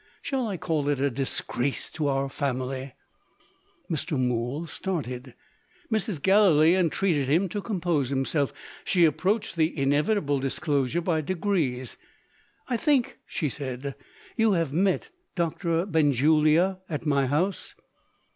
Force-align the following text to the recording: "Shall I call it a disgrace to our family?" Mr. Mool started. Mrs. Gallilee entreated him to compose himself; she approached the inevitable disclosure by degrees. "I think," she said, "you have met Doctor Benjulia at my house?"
"Shall 0.23 0.47
I 0.47 0.57
call 0.57 0.89
it 0.89 0.99
a 0.99 1.11
disgrace 1.11 1.87
to 1.91 2.07
our 2.07 2.27
family?" 2.27 2.95
Mr. 3.87 4.19
Mool 4.19 4.65
started. 4.65 5.35
Mrs. 5.93 6.19
Gallilee 6.19 6.73
entreated 6.73 7.27
him 7.27 7.47
to 7.49 7.61
compose 7.61 8.09
himself; 8.09 8.51
she 8.83 9.05
approached 9.05 9.55
the 9.55 9.77
inevitable 9.77 10.39
disclosure 10.39 11.01
by 11.01 11.21
degrees. 11.21 11.97
"I 12.67 12.77
think," 12.77 13.19
she 13.27 13.47
said, 13.47 13.93
"you 14.35 14.53
have 14.53 14.73
met 14.73 15.11
Doctor 15.35 15.85
Benjulia 15.85 16.79
at 16.89 17.05
my 17.05 17.27
house?" 17.27 17.75